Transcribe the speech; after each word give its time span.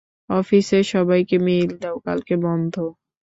অফিসের 0.31 0.83
সবাইকে 0.93 1.35
মেইল 1.45 1.71
দাও, 1.81 1.95
কালকে 2.07 2.35
বন্ধ। 2.45 2.75